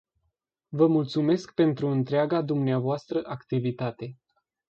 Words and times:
Vă 0.69 0.87
mulțumesc 0.87 1.53
pentru 1.53 1.87
întreaga 1.87 2.41
dvs. 2.41 3.05
activitate. 3.23 4.17